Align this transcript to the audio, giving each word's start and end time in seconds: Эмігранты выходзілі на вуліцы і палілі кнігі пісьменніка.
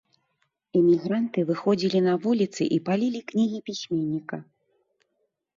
Эмігранты 0.79 1.43
выходзілі 1.49 1.99
на 2.07 2.13
вуліцы 2.23 2.63
і 2.79 2.79
палілі 2.87 3.21
кнігі 3.33 3.59
пісьменніка. 3.69 4.37